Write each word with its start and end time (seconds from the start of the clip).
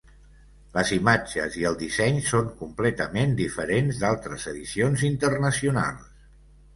Les 0.75 0.91
imatges 0.95 1.57
i 1.63 1.65
el 1.71 1.75
disseny 1.81 2.17
són 2.29 2.49
completament 2.61 3.35
diferents 3.41 3.99
d'altres 4.05 4.47
edicions 4.53 5.05
internacionals. 5.11 6.09